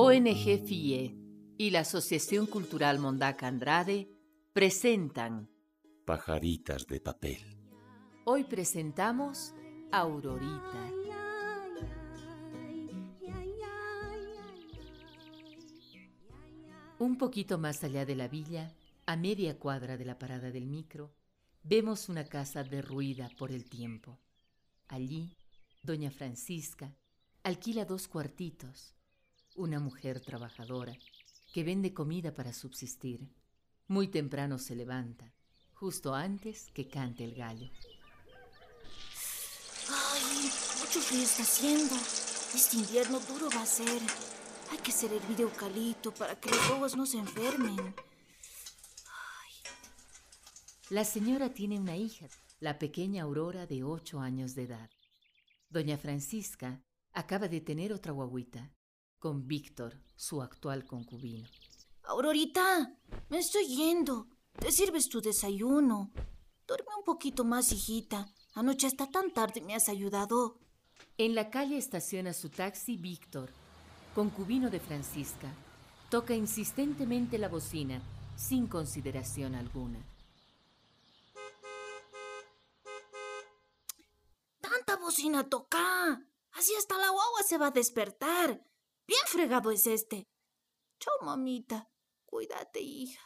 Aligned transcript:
ONG 0.00 0.64
FIE 0.64 1.16
y 1.58 1.70
la 1.70 1.80
Asociación 1.80 2.46
Cultural 2.46 3.00
Mondaca 3.00 3.48
Andrade 3.48 4.08
presentan 4.52 5.50
Pajaritas 6.06 6.86
de 6.86 7.00
papel. 7.00 7.40
Hoy 8.24 8.44
presentamos 8.44 9.54
Aurorita. 9.90 10.92
Un 17.00 17.18
poquito 17.18 17.58
más 17.58 17.82
allá 17.82 18.06
de 18.06 18.14
la 18.14 18.28
villa, 18.28 18.72
a 19.04 19.16
media 19.16 19.58
cuadra 19.58 19.96
de 19.96 20.04
la 20.04 20.16
parada 20.16 20.52
del 20.52 20.68
micro, 20.68 21.12
vemos 21.64 22.08
una 22.08 22.22
casa 22.22 22.62
derruida 22.62 23.32
por 23.36 23.50
el 23.50 23.68
tiempo. 23.68 24.20
Allí, 24.86 25.36
doña 25.82 26.12
Francisca 26.12 26.94
alquila 27.42 27.84
dos 27.84 28.08
cuartitos, 28.08 28.94
una 29.58 29.80
mujer 29.80 30.20
trabajadora 30.20 30.96
que 31.52 31.64
vende 31.64 31.92
comida 31.92 32.32
para 32.32 32.52
subsistir. 32.52 33.28
Muy 33.88 34.08
temprano 34.08 34.58
se 34.58 34.76
levanta, 34.76 35.34
justo 35.74 36.14
antes 36.14 36.70
que 36.72 36.88
cante 36.88 37.24
el 37.24 37.34
gallo. 37.34 37.70
Ay, 39.90 40.50
mucho 40.80 41.00
frío 41.00 41.22
está 41.22 41.42
haciendo. 41.42 41.94
Este 42.54 42.76
invierno 42.76 43.20
duro 43.20 43.48
va 43.54 43.62
a 43.62 43.66
ser. 43.66 44.00
Hay 44.70 44.78
que 44.78 44.90
hacer 44.90 45.12
hervir 45.12 45.40
eucalipto 45.40 46.12
para 46.14 46.38
que 46.38 46.50
los 46.50 46.68
bobos 46.68 46.96
no 46.96 47.06
se 47.06 47.18
enfermen. 47.18 47.94
La 50.90 51.04
señora 51.04 51.52
tiene 51.52 51.78
una 51.78 51.96
hija, 51.96 52.28
la 52.60 52.78
pequeña 52.78 53.24
Aurora 53.24 53.66
de 53.66 53.82
ocho 53.82 54.20
años 54.20 54.54
de 54.54 54.64
edad. 54.64 54.90
Doña 55.68 55.98
Francisca 55.98 56.82
acaba 57.12 57.48
de 57.48 57.60
tener 57.60 57.92
otra 57.92 58.12
guaguita, 58.12 58.72
con 59.18 59.46
Víctor, 59.46 60.00
su 60.16 60.42
actual 60.42 60.84
concubino. 60.84 61.48
Aurorita, 62.04 62.94
me 63.28 63.38
estoy 63.38 63.66
yendo. 63.66 64.28
Te 64.58 64.72
sirves 64.72 65.08
tu 65.08 65.20
desayuno. 65.20 66.10
Duerme 66.66 66.94
un 66.98 67.04
poquito 67.04 67.44
más, 67.44 67.72
hijita. 67.72 68.32
Anoche 68.54 68.86
hasta 68.86 69.10
tan 69.10 69.32
tarde 69.32 69.60
me 69.60 69.74
has 69.74 69.88
ayudado. 69.88 70.58
En 71.16 71.34
la 71.34 71.50
calle 71.50 71.76
estaciona 71.76 72.32
su 72.32 72.48
taxi 72.48 72.96
Víctor, 72.96 73.50
concubino 74.14 74.70
de 74.70 74.80
Francisca. 74.80 75.52
Toca 76.10 76.34
insistentemente 76.34 77.38
la 77.38 77.48
bocina, 77.48 78.00
sin 78.36 78.66
consideración 78.66 79.54
alguna. 79.54 79.98
Tanta 84.60 84.96
bocina 84.96 85.48
toca. 85.48 86.22
Así 86.52 86.74
hasta 86.76 86.96
la 86.98 87.10
guagua 87.10 87.42
se 87.46 87.58
va 87.58 87.68
a 87.68 87.70
despertar. 87.70 88.67
Bien 89.08 89.24
fregado 89.26 89.70
es 89.70 89.86
este. 89.86 90.28
Chao, 91.00 91.14
mamita. 91.22 91.88
Cuídate, 92.26 92.80
hija. 92.80 93.22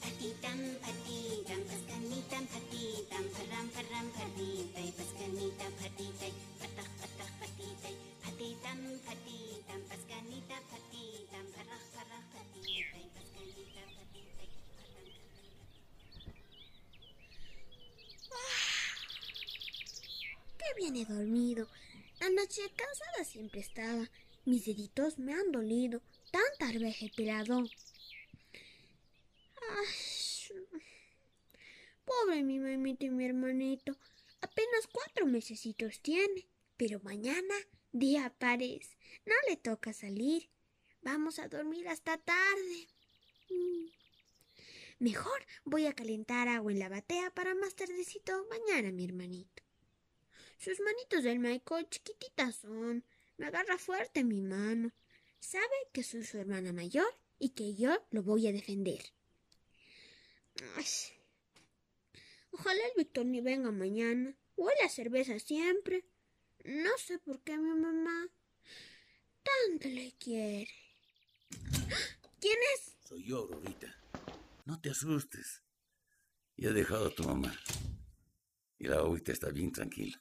Patitam, 0.00 0.60
patitam, 0.80 1.62
patitam, 1.64 2.46
patitay, 2.46 2.84
patitam, 8.20 9.00
patitam, 9.02 9.55
Dormido. 21.04 21.68
Anoche 22.20 22.62
cansada 22.74 23.24
siempre 23.24 23.60
estaba. 23.60 24.10
Mis 24.46 24.64
deditos 24.64 25.18
me 25.18 25.34
han 25.34 25.52
dolido. 25.52 26.00
Tanta 26.30 26.68
arveja 26.68 27.04
he 27.04 27.10
pelado. 27.10 27.64
Ay, 29.68 29.86
pobre 32.04 32.42
mi 32.42 32.58
mamita 32.58 33.04
y 33.04 33.10
mi 33.10 33.26
hermanito. 33.26 33.96
Apenas 34.40 34.86
cuatro 34.90 35.26
mesecitos 35.26 36.00
tiene. 36.00 36.48
Pero 36.78 37.00
mañana, 37.00 37.54
día 37.92 38.34
pares, 38.38 38.96
no 39.26 39.34
le 39.48 39.56
toca 39.56 39.92
salir. 39.92 40.48
Vamos 41.02 41.38
a 41.38 41.48
dormir 41.48 41.88
hasta 41.88 42.16
tarde. 42.16 42.88
Mm. 43.50 43.86
Mejor 44.98 45.46
voy 45.64 45.86
a 45.86 45.94
calentar 45.94 46.48
agua 46.48 46.72
en 46.72 46.78
la 46.78 46.88
batea 46.88 47.30
para 47.34 47.54
más 47.54 47.74
tardecito 47.74 48.46
mañana, 48.48 48.92
mi 48.92 49.04
hermanito. 49.04 49.65
Sus 50.58 50.80
manitos 50.80 51.24
del 51.24 51.38
Michael 51.38 51.88
chiquititas 51.88 52.56
son. 52.56 53.04
Me 53.36 53.46
agarra 53.46 53.78
fuerte 53.78 54.24
mi 54.24 54.40
mano. 54.40 54.92
Sabe 55.40 55.76
que 55.92 56.02
soy 56.02 56.24
su 56.24 56.38
hermana 56.38 56.72
mayor 56.72 57.12
y 57.38 57.50
que 57.50 57.74
yo 57.74 58.04
lo 58.10 58.22
voy 58.22 58.46
a 58.46 58.52
defender. 58.52 59.12
Ojalá 62.50 62.80
el 62.86 62.92
Víctor 62.96 63.26
ni 63.26 63.40
venga 63.40 63.70
mañana. 63.70 64.34
Huele 64.56 64.82
a 64.82 64.88
cerveza 64.88 65.38
siempre. 65.38 66.04
No 66.64 66.90
sé 66.98 67.18
por 67.18 67.40
qué 67.42 67.58
mi 67.58 67.74
mamá 67.74 68.28
tanto 69.46 69.88
le 69.88 70.12
quiere. 70.18 70.68
¿Quién 72.40 72.58
es? 72.74 72.96
Soy 73.06 73.24
yo, 73.24 73.38
Aurorita. 73.38 73.94
No 74.64 74.80
te 74.80 74.90
asustes. 74.90 75.62
Ya 76.56 76.70
he 76.70 76.72
dejado 76.72 77.06
a 77.06 77.14
tu 77.14 77.22
mamá. 77.24 77.54
Y 78.78 78.88
la 78.88 78.96
agüita 78.96 79.32
está 79.32 79.50
bien 79.50 79.72
tranquila. 79.72 80.20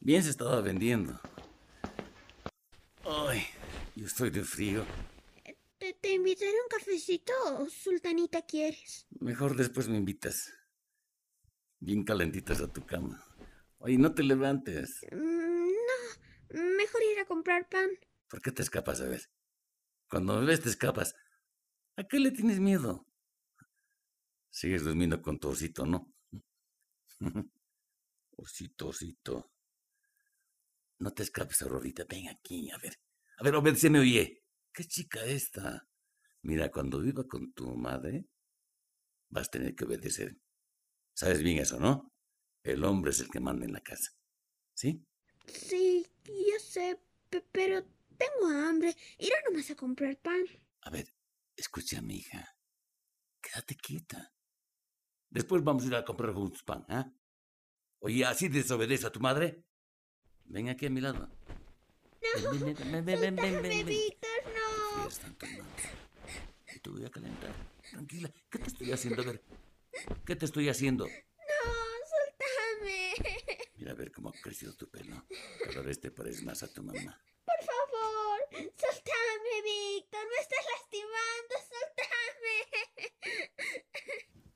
Bien 0.00 0.22
se 0.22 0.30
estaba 0.30 0.60
vendiendo. 0.60 1.18
Ay, 3.04 3.42
yo 3.94 4.06
estoy 4.06 4.30
de 4.30 4.42
frío. 4.42 4.84
Te, 5.78 5.92
te 5.94 6.14
invitaré 6.14 6.50
a 6.50 6.62
un 6.62 6.68
cafecito 6.68 7.32
o 7.58 7.68
sultanita 7.68 8.42
quieres. 8.42 9.06
Mejor 9.20 9.56
después 9.56 9.88
me 9.88 9.96
invitas. 9.96 10.52
Bien 11.80 12.04
calentitas 12.04 12.60
a 12.60 12.72
tu 12.72 12.84
cama. 12.86 13.22
Oye, 13.78 13.98
no 13.98 14.14
te 14.14 14.22
levantes. 14.22 15.00
Mm, 15.12 15.66
No, 15.66 16.60
mejor 16.76 17.02
ir 17.12 17.18
a 17.20 17.26
comprar 17.26 17.68
pan. 17.68 17.88
¿Por 18.28 18.40
qué 18.40 18.50
te 18.52 18.62
escapas 18.62 19.00
a 19.00 19.04
ver? 19.08 19.22
Cuando 20.08 20.40
me 20.40 20.46
ves 20.46 20.62
te 20.62 20.68
escapas. 20.70 21.14
¿A 21.96 22.04
qué 22.04 22.18
le 22.18 22.30
tienes 22.30 22.60
miedo? 22.60 23.06
Sigues 24.50 24.84
durmiendo 24.84 25.20
con 25.20 25.38
tu 25.38 25.48
osito, 25.48 25.84
¿no? 25.84 26.12
osito, 28.36 28.88
osito. 28.88 29.50
No 30.98 31.12
te 31.12 31.22
escapes, 31.22 31.62
Aurorita. 31.62 32.04
Ven 32.08 32.28
aquí, 32.28 32.70
a 32.70 32.78
ver. 32.78 32.98
A 33.38 33.44
ver, 33.44 33.54
a 33.54 33.60
ver, 33.60 33.76
se 33.76 33.90
me 33.90 33.98
oye. 34.00 34.42
¿Qué 34.72 34.84
chica 34.84 35.24
esta? 35.24 35.86
Mira, 36.42 36.70
cuando 36.70 37.00
viva 37.00 37.24
con 37.26 37.52
tu 37.52 37.74
madre, 37.76 38.26
vas 39.30 39.48
a 39.48 39.50
tener 39.50 39.74
que 39.74 39.84
obedecer. 39.84 40.36
Sabes 41.14 41.42
bien 41.42 41.58
eso, 41.58 41.78
¿no? 41.80 42.12
El 42.62 42.84
hombre 42.84 43.10
es 43.10 43.20
el 43.20 43.28
que 43.28 43.40
manda 43.40 43.64
en 43.64 43.72
la 43.72 43.80
casa. 43.80 44.10
¿Sí? 44.74 45.04
Sí, 45.46 46.06
yo 46.26 46.58
sé, 46.60 47.00
pe- 47.30 47.44
pero 47.52 47.82
tengo 48.18 48.48
hambre. 48.48 48.94
Irá 49.18 49.36
nomás 49.48 49.70
a 49.70 49.76
comprar 49.76 50.16
pan. 50.18 50.44
A 50.82 50.90
ver, 50.90 51.12
escucha, 51.56 52.02
mi 52.02 52.16
hija. 52.16 52.56
Quédate 53.40 53.76
quieta. 53.76 54.32
Después 55.30 55.62
vamos 55.64 55.84
a 55.84 55.86
ir 55.86 55.94
a 55.94 56.04
comprar 56.04 56.32
juntos 56.34 56.62
pan, 56.62 56.84
¿ah? 56.88 57.12
Oye, 58.00 58.24
¿así 58.24 58.48
desobedece 58.48 59.06
a 59.06 59.10
tu 59.12 59.20
madre? 59.20 59.64
Ven 60.48 60.68
aquí 60.68 60.86
a 60.86 60.90
mi 60.90 61.00
lado. 61.00 61.28
Ven, 62.50 62.74
ven, 62.74 63.04
ven, 63.04 63.04
ven, 63.04 63.36
ven, 63.36 63.62
ven, 63.62 63.86
no. 64.54 65.08
Te 66.82 66.90
voy 66.90 67.04
a 67.04 67.10
calentar. 67.10 67.52
Tranquila. 67.90 68.30
¿Qué 68.50 68.58
te 68.58 68.68
estoy 68.68 68.92
haciendo? 68.92 69.22
A 69.22 69.24
ver. 69.24 69.42
¿Qué 70.24 70.36
te 70.36 70.44
estoy 70.44 70.68
haciendo? 70.68 71.06
No, 71.06 71.12
soltame. 72.12 73.14
Mira 73.76 73.92
a 73.92 73.94
ver 73.94 74.12
cómo 74.12 74.28
ha 74.28 74.32
crecido 74.32 74.72
tu 74.74 74.88
pelo. 74.88 75.26
Cada 75.64 75.82
vez 75.82 76.00
te 76.00 76.10
pareces 76.10 76.44
más 76.44 76.62
a 76.62 76.72
tu 76.72 76.82
mamá. 76.82 77.20
Por 77.44 77.64
favor, 77.64 78.38
soltame, 78.76 79.62
Víctor. 79.64 80.26
Me 80.28 80.36
estás 80.40 80.64
lastimando. 80.74 81.54
Soltame. 81.72 82.56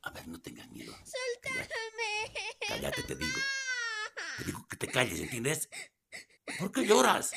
A 0.03 0.11
ver, 0.13 0.29
no 0.29 0.41
tengas 0.41 0.69
miedo. 0.71 0.93
Soltame. 0.93 1.69
Cállate, 2.69 3.03
te 3.03 3.15
digo. 3.17 3.39
Te 4.81 4.89
calles, 4.89 5.21
¿entiendes? 5.21 5.69
¿Por 6.59 6.73
qué 6.73 6.87
lloras? 6.87 7.33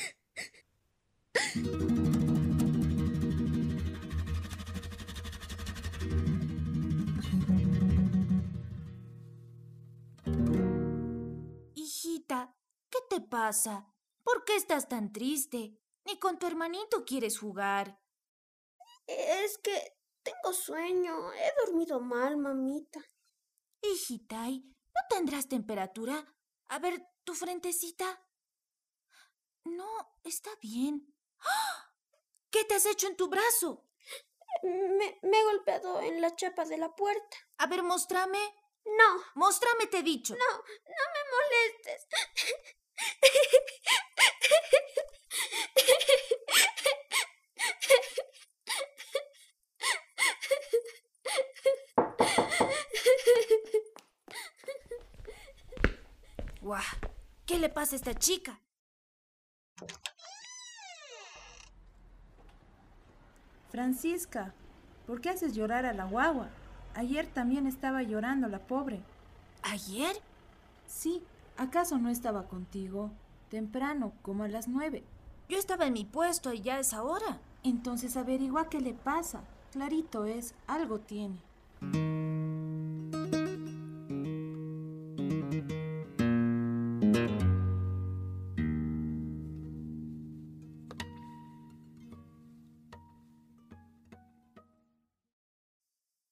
Hijita, 11.74 12.56
¿qué 12.88 12.98
te 13.10 13.20
pasa? 13.20 13.92
¿Por 14.22 14.46
qué 14.46 14.56
estás 14.56 14.88
tan 14.88 15.12
triste? 15.12 15.78
Ni 16.06 16.18
con 16.18 16.38
tu 16.38 16.46
hermanito 16.46 17.04
quieres 17.04 17.38
jugar. 17.38 18.00
Es 19.06 19.58
que 19.58 19.98
Tengo 20.22 20.54
sueño. 20.54 21.34
He 21.34 21.66
dormido 21.66 22.00
mal, 22.00 22.38
mamita. 22.38 23.00
Hijita, 23.82 24.48
¿y 24.48 24.60
¿no 24.60 25.00
tendrás 25.10 25.46
temperatura? 25.46 26.24
A 26.68 26.78
ver, 26.78 27.06
tu 27.24 27.34
frentecita. 27.34 28.20
No, 29.64 30.18
está 30.24 30.50
bien. 30.60 31.14
¡Ah! 31.40 31.92
¿Qué 32.50 32.64
te 32.64 32.74
has 32.74 32.86
hecho 32.86 33.06
en 33.08 33.16
tu 33.16 33.28
brazo? 33.28 33.84
Me, 34.62 35.18
me 35.22 35.40
he 35.40 35.44
golpeado 35.44 36.00
en 36.00 36.20
la 36.20 36.36
chapa 36.36 36.64
de 36.64 36.76
la 36.78 36.94
puerta. 36.94 37.36
A 37.58 37.66
ver, 37.66 37.82
mostrame. 37.82 38.38
No, 38.84 39.24
Mostrame, 39.34 39.86
te 39.86 39.98
he 39.98 40.02
dicho. 40.02 40.34
no, 40.34 40.56
no 40.56 41.04
me 41.14 41.20
molestes. 41.32 42.06
Guau, 56.62 56.80
¿qué 57.46 57.58
le 57.58 57.68
pasa 57.68 57.94
a 57.94 57.96
esta 57.96 58.14
chica? 58.14 58.60
Francisca, 63.70 64.54
¿por 65.06 65.20
qué 65.20 65.30
haces 65.30 65.54
llorar 65.54 65.84
a 65.84 65.92
la 65.92 66.04
guagua? 66.04 66.48
Ayer 66.94 67.26
también 67.26 67.66
estaba 67.66 68.02
llorando 68.02 68.48
la 68.48 68.60
pobre. 68.60 69.00
¿Ayer? 69.62 70.16
Sí, 70.86 71.22
¿acaso 71.56 71.98
no 71.98 72.08
estaba 72.08 72.46
contigo? 72.46 73.10
Temprano, 73.50 74.12
como 74.22 74.44
a 74.44 74.48
las 74.48 74.68
nueve. 74.68 75.02
Yo 75.48 75.58
estaba 75.58 75.86
en 75.86 75.94
mi 75.94 76.04
puesto 76.04 76.52
y 76.52 76.60
ya 76.60 76.78
es 76.78 76.94
ahora. 76.94 77.40
Entonces 77.64 78.16
averigua 78.16 78.68
qué 78.68 78.80
le 78.80 78.94
pasa. 78.94 79.42
Clarito 79.72 80.24
es, 80.24 80.54
algo 80.68 81.00
tiene. 81.00 81.40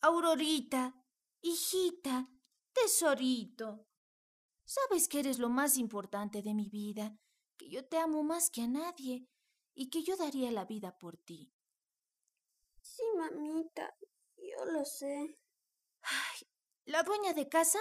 Aurorita, 0.04 0.96
hijita, 1.42 2.28
tesorito. 2.72 3.86
Sabes 4.64 5.06
que 5.06 5.20
eres 5.20 5.38
lo 5.38 5.48
más 5.48 5.78
importante 5.78 6.42
de 6.42 6.54
mi 6.54 6.68
vida, 6.68 7.16
que 7.56 7.68
yo 7.68 7.86
te 7.86 7.98
amo 7.98 8.24
más 8.24 8.50
que 8.50 8.62
a 8.62 8.66
nadie 8.66 9.28
y 9.74 9.90
que 9.90 10.02
yo 10.02 10.16
daría 10.16 10.50
la 10.50 10.64
vida 10.64 10.98
por 10.98 11.18
ti. 11.18 11.54
Sí, 12.80 13.04
mamita, 13.16 13.96
yo 14.38 14.64
lo 14.64 14.84
sé. 14.84 15.38
Ay, 16.00 16.48
la 16.84 17.04
dueña 17.04 17.32
de 17.32 17.48
casa 17.48 17.78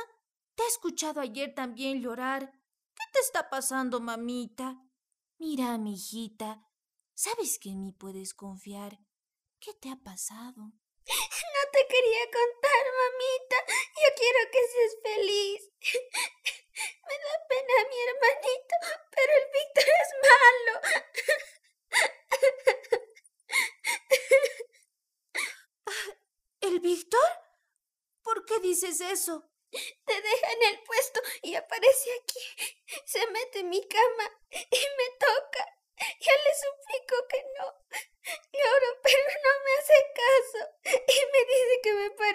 te 0.53 0.62
ha 0.62 0.68
escuchado 0.68 1.21
ayer 1.21 1.56
también 1.56 2.01
llorar. 2.01 2.51
¿Qué 2.94 3.03
te 3.13 3.19
está 3.19 3.50
pasando, 3.50 4.00
mamita? 4.00 4.79
Mira, 5.39 5.75
mi 5.79 5.95
hijita, 5.95 6.69
sabes 7.15 7.57
que 7.57 7.71
en 7.71 7.81
mí 7.81 7.91
puedes 7.94 8.35
confiar. 8.35 9.00
¿Qué 9.59 9.73
te 9.73 9.89
ha 9.89 9.95
pasado? 9.95 10.73
No 11.53 11.62
te 11.71 11.88
quería 11.88 12.25
contar, 12.31 12.86
mamita. 13.01 13.57
Yo 14.01 14.09
quiero 14.15 14.39
que 14.51 14.62
seas 14.68 14.95
feliz. 15.03 15.69
Me 17.07 17.15
da 17.18 17.33
pena 17.50 17.75
mi 17.89 17.98
hermanito, 18.07 18.75
pero 19.12 19.31
el 19.33 19.45
Víctor 19.51 19.86
es 20.01 20.09
malo. 20.30 20.74
¿El 26.62 26.80
Víctor? 26.80 27.30
¿Por 28.24 28.45
qué 28.45 28.59
dices 28.59 29.01
eso? 29.01 29.50
Te 29.71 30.21
deja 30.21 30.51
en 30.51 30.63
el 30.74 30.83
puesto 30.83 31.21
y 31.44 31.56
aparece 31.56 32.09
aquí. 32.21 32.39
Se 33.06 33.25
mete 33.27 33.59
en 33.59 33.69
mi 33.69 33.88
cama 33.88 34.31
y 34.54 34.88
me 34.97 35.09
toca. 35.19 35.65
Ya 36.19 36.33
le 36.33 36.56
super 42.17 42.33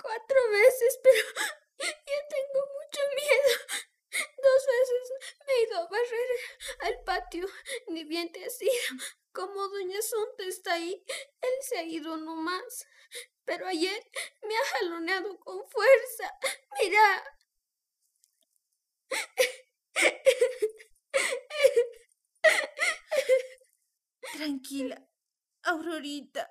Cuatro 0.00 0.50
veces, 0.50 1.00
pero 1.02 1.16
ya 1.78 2.28
tengo 2.28 2.60
mucho 2.78 3.00
miedo. 3.16 3.58
Dos 4.12 4.66
veces 4.66 5.10
me 5.46 5.52
he 5.52 5.62
ido 5.62 5.78
a 5.78 5.88
barrer 5.88 6.30
al 6.80 7.00
patio, 7.04 7.46
ni 7.88 8.04
bien 8.04 8.30
te 8.30 8.44
has 8.44 8.60
ido. 8.60 8.72
Como 9.32 9.68
doña 9.68 10.02
Sunta 10.02 10.44
está 10.44 10.74
ahí, 10.74 11.02
él 11.40 11.54
se 11.62 11.78
ha 11.78 11.84
ido 11.84 12.18
nomás. 12.18 12.86
Pero 13.44 13.66
ayer 13.66 14.06
me 14.42 14.54
ha 14.54 14.64
jaloneado 14.78 15.40
con 15.40 15.66
fuerza. 15.68 16.30
Mira. 16.80 17.24
Tranquila, 24.34 25.08
Aurorita. 25.62 26.50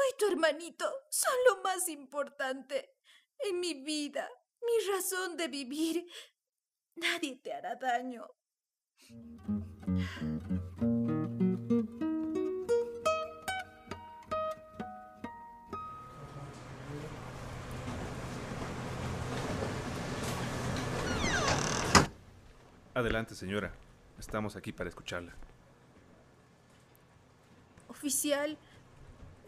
Tú 0.00 0.04
y 0.14 0.18
tu 0.18 0.32
hermanito 0.32 0.90
son 1.10 1.34
lo 1.46 1.62
más 1.62 1.86
importante 1.90 2.96
en 3.38 3.60
mi 3.60 3.74
vida, 3.74 4.26
mi 4.62 4.90
razón 4.90 5.36
de 5.36 5.46
vivir. 5.48 6.10
Nadie 6.94 7.36
te 7.36 7.52
hará 7.52 7.76
daño. 7.76 8.26
Adelante, 22.94 23.34
señora. 23.34 23.74
Estamos 24.18 24.56
aquí 24.56 24.72
para 24.72 24.88
escucharla. 24.88 25.34
Oficial, 27.88 28.56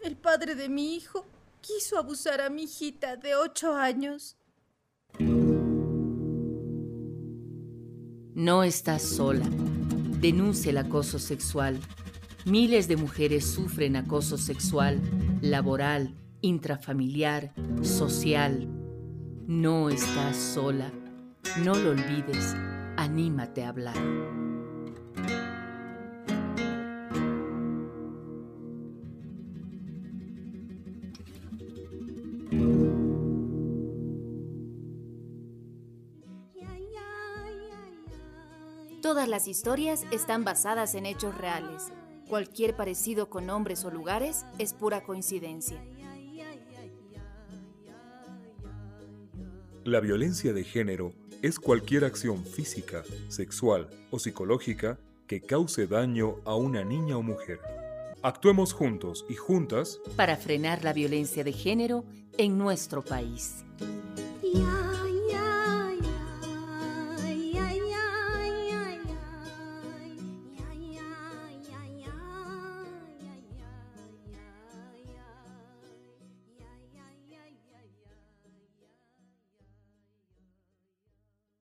el 0.03 0.17
padre 0.17 0.55
de 0.55 0.69
mi 0.69 0.95
hijo 0.95 1.25
quiso 1.61 1.97
abusar 1.97 2.41
a 2.41 2.49
mi 2.49 2.63
hijita 2.63 3.15
de 3.15 3.35
ocho 3.35 3.73
años. 3.73 4.37
No 8.35 8.63
estás 8.63 9.01
sola. 9.01 9.45
Denuncia 10.19 10.71
el 10.71 10.77
acoso 10.77 11.19
sexual. 11.19 11.79
Miles 12.45 12.87
de 12.87 12.97
mujeres 12.97 13.45
sufren 13.45 13.95
acoso 13.95 14.37
sexual, 14.37 14.99
laboral, 15.41 16.15
intrafamiliar, 16.41 17.53
social. 17.81 18.67
No 19.47 19.89
estás 19.89 20.35
sola. 20.35 20.91
No 21.63 21.75
lo 21.75 21.91
olvides. 21.91 22.55
Anímate 22.97 23.63
a 23.63 23.69
hablar. 23.69 23.97
Las 39.33 39.47
historias 39.47 40.05
están 40.11 40.43
basadas 40.43 40.93
en 40.93 41.07
hechos 41.07 41.35
reales. 41.35 41.91
Cualquier 42.29 42.75
parecido 42.75 43.31
con 43.31 43.47
nombres 43.47 43.83
o 43.83 43.89
lugares 43.89 44.45
es 44.59 44.73
pura 44.73 45.01
coincidencia. 45.01 45.83
La 49.85 49.99
violencia 50.01 50.53
de 50.53 50.63
género 50.63 51.13
es 51.41 51.59
cualquier 51.59 52.05
acción 52.05 52.45
física, 52.45 53.01
sexual 53.27 53.89
o 54.11 54.19
psicológica 54.19 54.99
que 55.25 55.41
cause 55.41 55.87
daño 55.87 56.35
a 56.45 56.53
una 56.53 56.83
niña 56.83 57.17
o 57.17 57.23
mujer. 57.23 57.59
Actuemos 58.21 58.71
juntos 58.71 59.25
y 59.29 59.33
juntas 59.33 59.99
Para 60.15 60.37
frenar 60.37 60.83
la 60.83 60.93
violencia 60.93 61.43
de 61.43 61.53
género 61.53 62.05
en 62.37 62.59
nuestro 62.59 63.03
país. 63.03 63.65
Ya 64.43 65.02